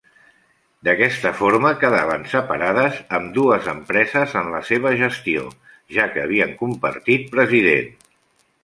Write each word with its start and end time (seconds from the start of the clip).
D'aquesta 0.87 1.31
forma 1.41 1.71
quedaven 1.83 2.23
separades 2.31 2.97
ambdues 3.19 3.69
empreses 3.75 4.35
en 4.43 4.51
la 4.55 4.63
seva 4.73 4.95
gestió, 5.05 5.45
ja 5.99 6.11
que 6.17 6.27
havien 6.27 6.59
compartit 6.65 7.31
president. 7.39 7.99